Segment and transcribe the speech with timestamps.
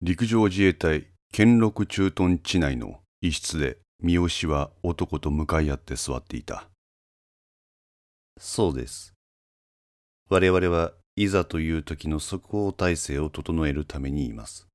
[0.00, 6.68] 陸上自衛隊兼六駐屯地内の一室で三好は男と向かい合って座っていた
[8.38, 9.14] そうです。
[10.30, 14.68] 我々はいざという時の即応体制を整えるためにいます。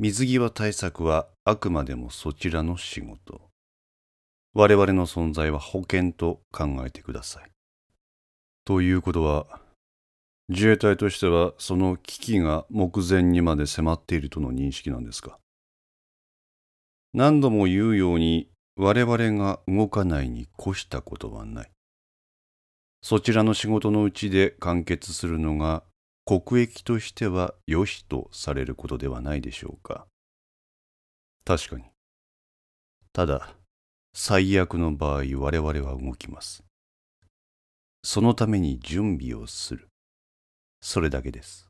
[0.00, 3.40] 水際対策はあくまでもそちらの仕事。
[4.54, 7.50] 我々の存在は保険と考えてください。
[8.64, 9.60] ということは
[10.52, 15.38] 自衛隊としてはその危機が目前にまで迫っているとの認識なんですか？
[17.14, 21.70] 何度も言うように我々が動かないに越したことはない。
[23.00, 25.84] そちらの仕事のうちで完結するのが
[26.26, 30.06] 国益としては良しとされることではないでしょうか。
[31.44, 31.84] 確かに
[33.12, 33.54] ただ、
[34.14, 36.64] 最悪の場合我々は動きます。
[38.02, 39.86] そのために準備をする。
[40.80, 41.68] それだけです。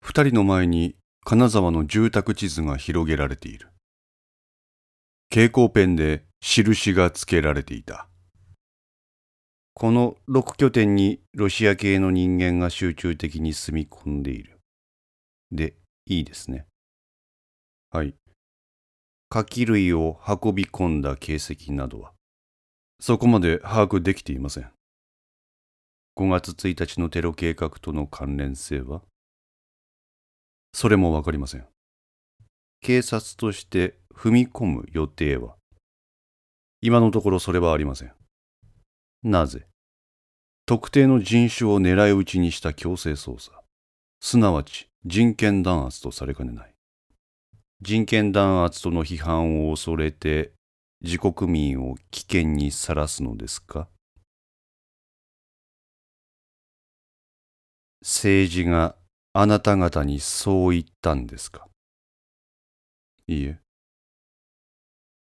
[0.00, 3.68] 二人の前に金沢の住宅地図が広げられている
[5.30, 8.08] 蛍光ペンで印がつけられていた
[9.74, 14.58] この6拠点にロシア系の人間が集中的に住み込んでいる。
[15.52, 16.66] で、いいですね。
[17.92, 18.14] はい
[19.28, 21.36] 火器類を運び込んだ形
[21.68, 22.12] 跡などは、
[22.98, 24.70] そこまで把握できていません
[26.18, 29.02] 5月1日のテロ計画との関連性は、
[30.72, 31.66] それもわかりません。
[32.80, 35.54] 警察として踏み込む予定は、
[36.80, 38.12] 今のところそれはありません。
[39.22, 39.68] なぜ？
[40.66, 43.52] 特定の人種を狙い撃ちにした強制捜査。
[44.20, 46.74] すなわち人権弾圧とされかねない。
[47.80, 50.50] 人権弾圧との批判を恐れて
[51.00, 53.86] 自国民を危険にさらすのですか？
[58.00, 58.96] 政治が
[59.32, 61.68] あなた方にそう言ったんですか？
[63.26, 63.58] いいえ。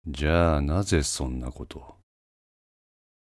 [0.06, 1.96] じゃあなぜそんなこと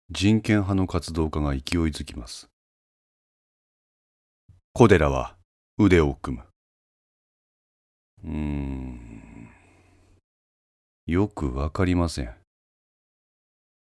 [0.10, 1.62] 人権派の活動家が勢い
[1.92, 2.48] づきます。
[4.74, 5.36] 小寺は
[5.78, 6.44] 腕を組む。
[8.24, 9.50] うーん。
[11.08, 12.36] よくわかりません。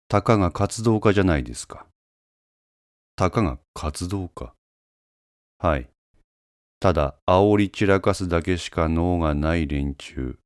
[0.08, 1.86] たかが活動家じゃないですか。
[3.16, 4.54] たかが活動家。
[5.62, 5.88] はい。
[6.80, 10.40] ただ、煽り散らかすだけしか脳がない連中。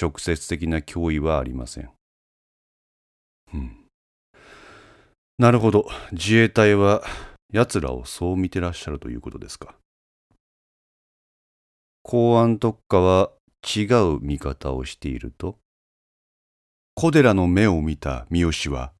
[0.00, 1.90] 直接的な脅威はありません。
[3.54, 3.76] うん
[5.38, 7.02] なるほど自衛隊は
[7.52, 9.74] 奴らをそう見てらっしゃるということですか
[12.02, 13.30] 公安特化は
[13.76, 13.82] 違
[14.14, 15.58] う見方をしていると
[16.94, 18.92] 小寺の目を見た三好は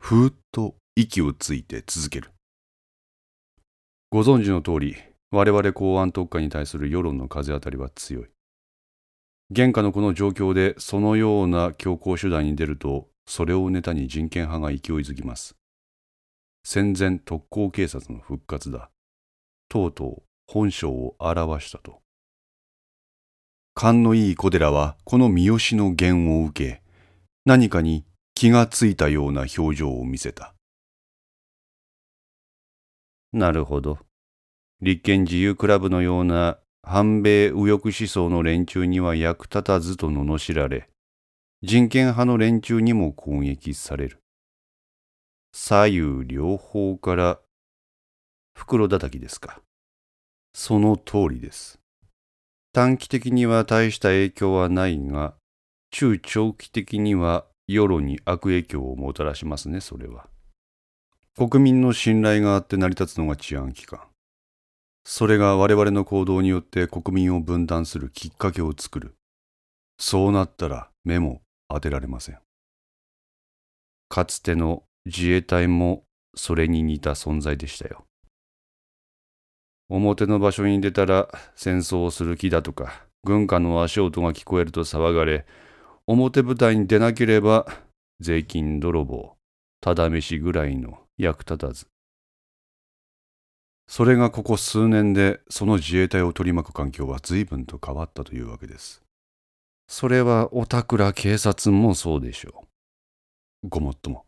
[0.00, 2.30] ふーっと息をついて続ける
[4.08, 4.96] ご存知の通り
[5.32, 8.26] 我々公安特化に対する世論の風当たりは強い。
[9.50, 15.56] 現下のこの状況でそのような強硬手段に出るとそれをネタに人権派が勢いづきます。
[16.64, 18.90] 戦前特攻警察の復活だ。
[19.68, 22.00] とうとう本性を表したと。
[23.74, 26.82] 勘のいい小寺はこの三好の言を受け
[27.44, 30.55] 何かに気がついたような表情を見せた。
[33.36, 33.98] なるほど。
[34.80, 40.88] 立憲自由クラブのような反米右翼思想の連中には役立たずと罵られ、
[41.62, 44.22] 人権派の連中にも攻撃される。
[45.52, 47.40] 左右両方から
[48.54, 49.60] 袋叩きですか。
[50.54, 51.78] その通りです
[52.72, 55.34] 短期的には大した影響はないが、
[55.90, 60.28] 中長期的には世論に悪影響をもたらしますね、それは。
[61.38, 64.00] 国民の信頼があって成り立つのが治安機関。
[65.04, 69.16] それが我々の行動によって国民を分断するきっかけを作る。
[69.98, 72.38] そうなったら目も当てられません。
[74.08, 76.04] かつての自衛隊も
[76.34, 78.06] それに似た存在でしたよ。
[79.90, 85.44] 表の場所に出たら戦争をする気だとか、軍歌の足音が聞こえると騒がれ、
[86.06, 87.66] 表舞台に出なければ
[88.20, 89.36] 税金泥棒、
[89.82, 91.86] ただ飯ぐらいの役立たず。
[93.88, 99.02] それがここ数年でその自衛隊を取り巻く環境は随分と変わったというわけです。
[99.88, 102.64] それはおたくら警察もそうでしょ
[103.64, 103.68] う。
[103.68, 104.24] ごもっとも。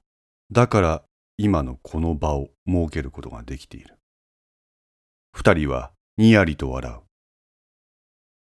[0.53, 1.03] だから
[1.37, 3.97] 今のこの場を設けることができている。
[5.33, 7.01] 二人はにやりと笑う。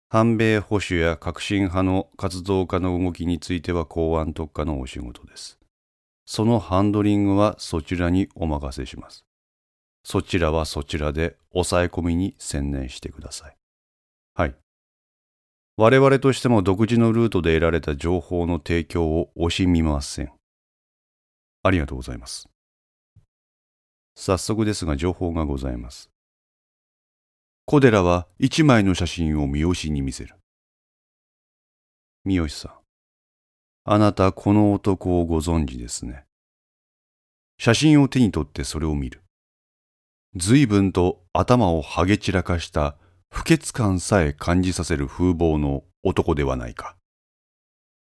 [0.09, 5.60] 反米保守や革新派の活動家の動きについては公安特化のお仕事です。
[6.33, 9.25] そのハンドリングはそちらにお任せします。
[10.05, 13.57] そちらはそちらで抑え込みに専念してください。
[14.33, 14.55] はい
[15.75, 20.31] 我々としても独自のルートで得られた情報の提供を惜しみません。
[21.63, 22.47] ありがとうございます。
[24.15, 26.09] 早速ですが情報がございます。
[27.65, 30.35] 小寺は一枚の写真を三好に見せる。
[32.23, 32.80] 三好さん、
[33.83, 36.25] あなたこの男をご存知ですね。
[37.57, 39.23] 写真を手に取ってそれを見る。
[40.35, 42.95] 随分と頭をはげ散らかした
[43.29, 46.95] 不潔感さえ感じさせる風貌の男ではないか。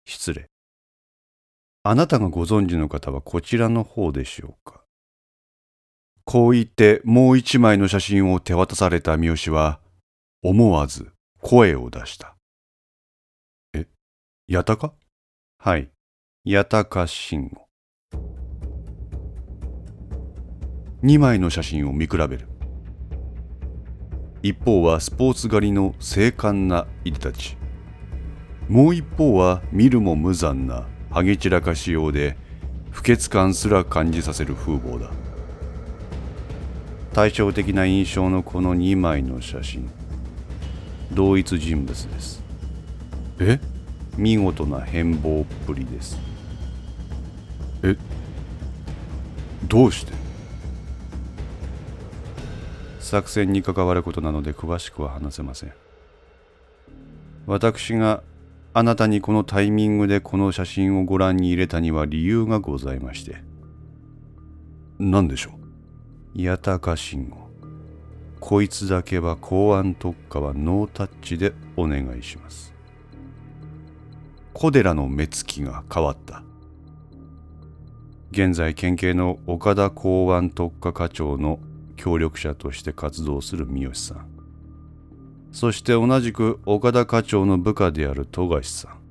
[0.05, 0.47] 失礼。
[1.83, 4.83] あなたがご存知の方はこちらの方でしょうか。
[6.25, 9.79] こう言ってもう一枚の写真を手渡された三好は、
[10.43, 12.35] 思わず声を出した。
[13.73, 13.87] え、
[14.47, 14.93] 八高
[15.63, 15.91] はい、
[16.43, 17.67] 八高慎吾。
[21.03, 22.47] 二枚の写真を見比べる。
[24.41, 27.57] 一方はスポーツ狩りの精悍ないでたち。
[28.69, 32.37] もう一方は見るも無残なハゲ散らかしようで
[32.89, 35.11] 不潔感すら感じさせる風貌だ。
[37.13, 39.87] 対照的な印象のこの2枚の写真
[41.11, 42.43] 同一人物です
[43.39, 43.59] え？
[44.17, 46.19] 見事な変貌っぷりです。
[47.83, 47.95] え？
[49.67, 50.13] どうして？
[52.99, 55.73] 作戦に関わることなので詳しくは話せません。
[57.45, 58.23] 私が
[58.73, 63.37] あなたにこのタイミングでこの写真をご覧に入れたには理由がございまして。
[64.99, 65.51] 何でしょ
[66.35, 66.41] う？
[66.41, 67.37] 八高慎吾。
[68.39, 72.70] こいつだけは公安特化はノータッチでお願いします
[74.53, 76.43] 小寺の目つきが変わった
[78.31, 81.59] 現在県警の岡田公安特化課長の
[81.95, 84.27] 協力者として活動する三好さん
[85.51, 89.01] そして同じく岡田課長の部下である富樫さん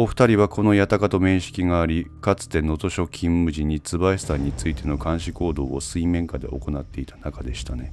[0.00, 7.90] お二人はこの八高と面識があり、かつて能登署勤務時に椿さんについての監視行動を水面下で行っていた仲でしたね。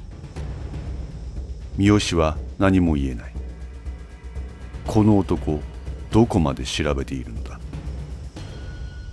[1.78, 3.34] 三好は何も言えない。
[4.86, 5.60] この男、
[6.16, 7.60] どこまで調べているのだ？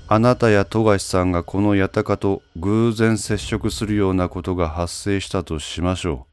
[0.06, 6.32] あなたや富樫さんがこの八高と偶然接触するようなことが発生したとしましょう。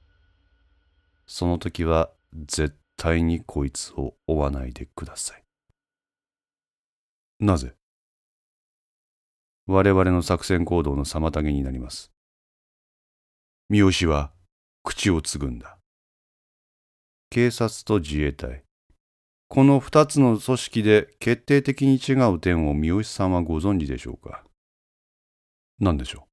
[1.26, 2.12] その時は
[2.46, 5.44] 絶対にこいつを追わないでください。
[7.40, 7.74] なぜ？
[9.66, 12.12] 我々の作戦行動の妨げになります。
[13.72, 14.32] 三好は
[14.84, 15.80] 口をつぐんだ。
[17.32, 18.62] 警察と自衛隊。
[19.52, 24.44] この二つの組織で決定的に違う点を三好さんはご存知でしょうか？
[25.80, 26.28] 何でしょ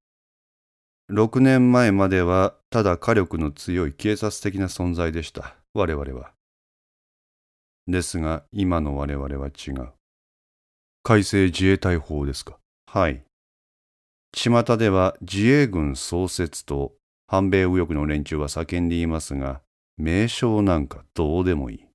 [1.08, 5.56] う？6年前まではただ火力の強い警察的な存在でした。
[5.72, 6.32] 我々は。
[7.88, 9.88] ですが今の我々は違う。
[11.02, 12.58] 改正自衛隊法ですか？
[12.86, 13.22] はい。
[14.34, 16.92] 巷では自衛軍創設と
[17.28, 19.62] 反米右翼の連中は叫んでいますが、
[19.96, 21.85] 名称なんかどうでもいい。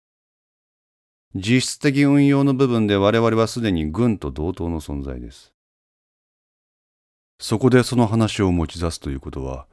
[1.33, 5.53] 実質的運用の部分で我々はすでに軍と同等の存在です。
[7.39, 9.65] そこでその話を持ち出すということは、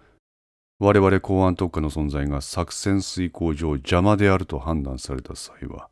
[0.78, 5.88] 我々公安特化の存在が作戦遂行上邪魔であると判断された際は、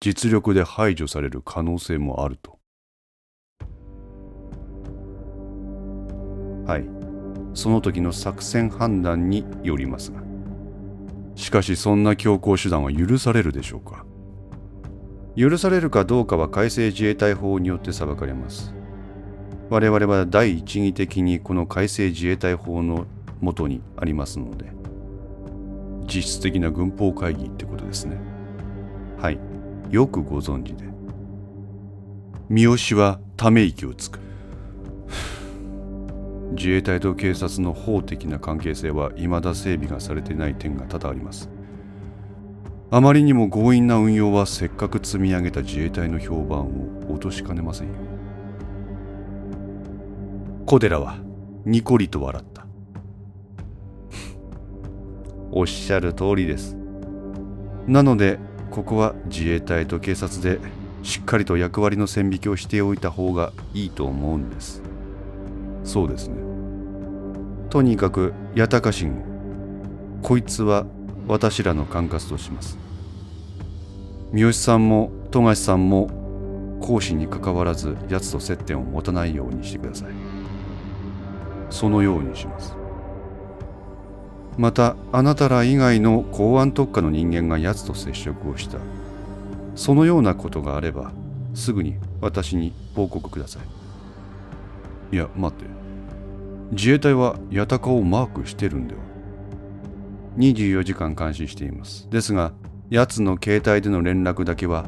[0.00, 2.58] 実力で排除される可能性もあると。
[6.66, 6.88] はい。
[7.54, 10.22] その時の作戦判断によりますが。
[11.34, 14.06] しかしそんな強行手段は許されるでしょうか？
[15.36, 18.74] 許されるかどうかは改正自衛隊法によって裁かれます。
[19.70, 23.06] 我々は第一義的にこの改正自衛隊法の
[23.40, 24.72] もとにありますので。
[26.06, 28.18] 実質的な軍法会議ってことですね。
[29.18, 29.38] はい。
[29.92, 30.86] よくご存知で
[32.48, 34.18] 三好はため息をつく
[36.56, 41.50] 自衛隊と警察の法的な関係性は未だ整備がされていない点が多々あります
[42.94, 47.94] あまりにも強引な運用はせっかく積み上げた自衛隊の評判を落としかねませんよ。
[50.66, 51.16] 小寺は
[51.64, 52.66] ニコリと笑った。
[55.52, 56.76] おっしゃる通りです。
[57.86, 58.38] なので
[58.70, 60.60] ここは自衛隊と警察で
[61.02, 64.82] しっかりと役割の線引きをしておいた方がいいと思うんです。
[65.82, 66.34] そうですね。
[67.70, 69.14] とにかく八高信
[70.20, 70.84] こいつは
[71.28, 72.78] 私らの管轄とします。
[74.32, 76.10] 三好さんも富樫さんも
[76.80, 80.08] 講師にかかわらず奴と接点を持たないようにしてください。
[81.70, 82.74] そのようにします。
[84.58, 88.78] またあなたら以外の公安特化の人間が奴と接触をした。
[89.74, 91.12] そのようなことがあれば
[91.54, 93.60] すぐに私に報告くださ
[95.12, 95.14] い。
[95.14, 95.66] いや待って。
[96.72, 99.00] 自衛隊は八鷹をマークしてるんでは？
[100.38, 102.08] 24時間監視しています。
[102.10, 102.52] ですが
[102.90, 104.86] 奴の携帯での連絡だけは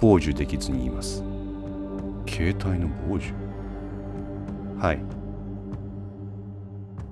[0.00, 1.22] 傍受できずにいます。
[2.28, 3.32] 携帯の傍受？
[4.78, 4.98] はい。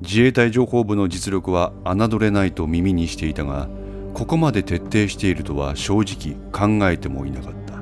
[0.03, 3.69] 自衛隊情報部の実力は侮れないと耳にしていたが
[4.13, 7.75] ここまで徹底しているとは正直考えてもいなかった。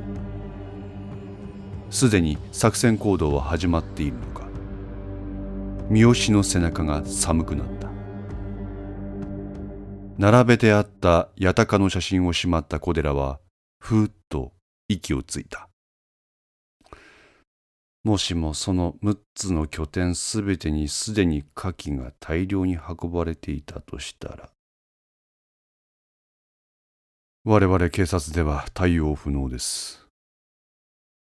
[1.91, 4.47] すでに作戦行動は始まっているのか。
[5.91, 7.82] 三好の背中が寒くなった。
[10.23, 13.41] 並べてあった八鷹の写真をしまった小寺は
[13.81, 14.53] ふーっと
[14.87, 15.69] 息をついた。
[18.05, 24.51] もしもその6つの拠点すべてにすでに火器が大量に運ばれていたとしたら。
[27.43, 30.07] 我々警察では対応不能です。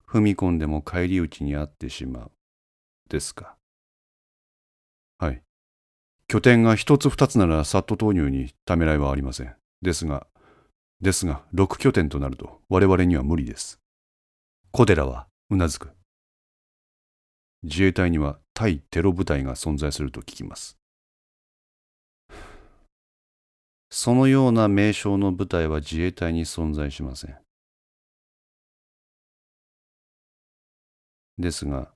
[0.07, 2.31] 踏み込んでも返り討ちにあってしまう。
[3.07, 3.57] ですか。
[5.19, 5.46] はい。
[6.27, 9.55] 拠点が一つ二つならサット投入にためらいはありません。
[9.81, 10.27] ですが
[10.99, 13.79] ですが6拠点となると我々には無理です。
[14.71, 15.91] 小寺はうなずく。
[17.63, 20.77] 自衛隊には対テロ部隊が存在すると聞きます。
[23.89, 27.37] そのような名称の部隊は自衛隊に存在しません。
[31.37, 31.91] ですが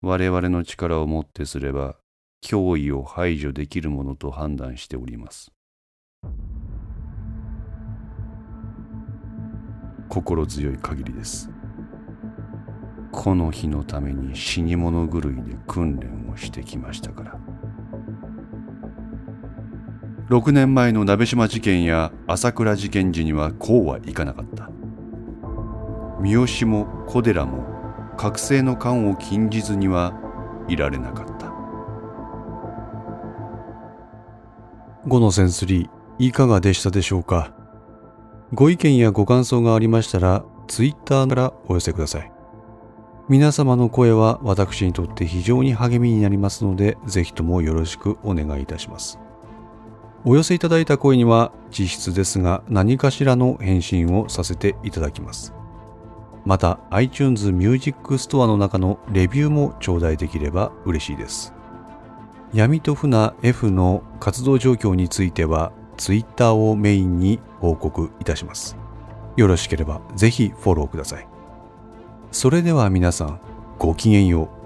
[0.00, 1.96] 我々の力をもってすれば
[2.42, 5.52] 脅威を排除できるものと判断しております。
[10.08, 11.50] 心強い限りです。
[13.12, 17.40] この日のために死に物狂いで訓練をしてきましたから。
[20.28, 24.68] 6年前の鍋島事件や朝倉事件時にはこうはいかなかった。
[26.20, 27.64] 三好も小寺も
[28.16, 30.12] 覚醒の感を禁じずには
[30.68, 31.37] いられなかった。
[35.06, 37.52] 5のセンスリーいかがでしたでしょうか？
[38.52, 42.32] ご意見やご感想がありましたら Twitter からお寄せください。
[43.28, 49.18] 皆様の声は私にとって非常に励みになりますのでぜひともよろしくお願いいたします。
[50.24, 55.54] お寄せいただいた声には実質ですが何かしらの返信をさせていただきます。
[56.44, 61.54] また iTunes Music Store の中のレビューも頂戴できれば嬉しいです。
[62.54, 68.76] 闇と船 F の活動状況については Twitter をメインに報告いたします。
[69.36, 71.28] よろしければぜひフォローください。
[72.32, 73.40] それでは皆さん
[73.78, 74.57] ごきげんよう。